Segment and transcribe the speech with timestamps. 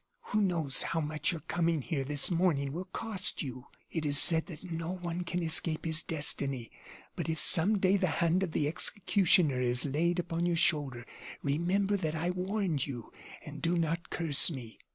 [0.29, 3.67] Who knows how much your coming here this morning will cost you?
[3.91, 6.71] It is said that no one can escape his destiny.
[7.15, 11.05] But if some day the hand of the executioner is laid upon your shoulder,
[11.43, 13.13] remember that I warned you,
[13.45, 14.79] and do not curse me."